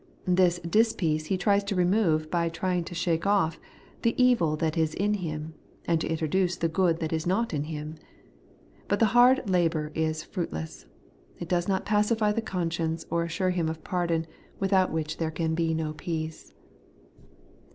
[0.25, 3.59] This dispeace he tries to remove by trying to shake oflf
[4.01, 5.53] the evil that is in him,
[5.85, 7.97] and to introduce the good that is not in him.
[8.87, 10.87] But the hard labour is fruitless.
[11.37, 14.25] It does not pacify the conscience or assure him of pardon,
[14.59, 16.51] without which there can be no peace.